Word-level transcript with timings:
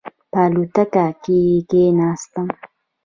په 0.31 0.39
الوتکه 0.47 1.05
کې 1.23 1.39
چې 1.63 1.63
کېناستم. 1.69 2.47